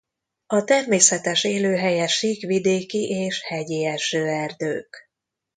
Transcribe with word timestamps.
A 0.47 0.63
természetes 0.63 1.43
élőhelye 1.43 2.07
síkvidéki 2.07 3.09
és 3.09 3.41
hegyi 3.43 3.85
esőerdők. 3.85 5.09